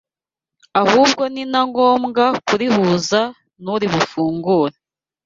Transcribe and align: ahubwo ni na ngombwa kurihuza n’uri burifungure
ahubwo 0.81 1.23
ni 1.33 1.43
na 1.51 1.61
ngombwa 1.69 2.25
kurihuza 2.47 3.21
n’uri 3.63 3.85
burifungure 3.91 4.75